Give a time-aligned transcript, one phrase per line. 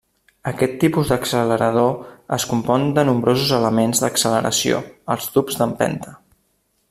[0.51, 1.91] Aquest tipus d'accelerador
[2.37, 4.83] es compon de nombrosos elements d'acceleració,
[5.17, 6.17] els tubs d'empenta.